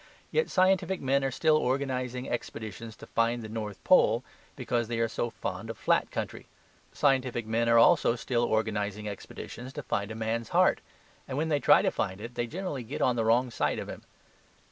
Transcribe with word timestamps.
Yet 0.31 0.49
scientific 0.49 0.99
men 0.99 1.23
are 1.23 1.29
still 1.29 1.57
organizing 1.57 2.27
expeditions 2.27 2.95
to 2.95 3.05
find 3.05 3.43
the 3.43 3.47
North 3.47 3.83
Pole, 3.83 4.23
because 4.55 4.87
they 4.87 4.97
are 4.97 5.07
so 5.07 5.29
fond 5.29 5.69
of 5.69 5.77
flat 5.77 6.09
country. 6.09 6.47
Scientific 6.91 7.45
men 7.45 7.69
are 7.69 7.77
also 7.77 8.15
still 8.15 8.43
organizing 8.43 9.07
expeditions 9.07 9.73
to 9.73 9.83
find 9.83 10.09
a 10.09 10.15
man's 10.15 10.49
heart; 10.49 10.81
and 11.27 11.37
when 11.37 11.49
they 11.49 11.59
try 11.59 11.83
to 11.83 11.91
find 11.91 12.19
it, 12.19 12.33
they 12.33 12.47
generally 12.47 12.81
get 12.81 13.03
on 13.03 13.15
the 13.15 13.23
wrong 13.25 13.51
side 13.51 13.77
of 13.77 13.89
him. 13.89 14.01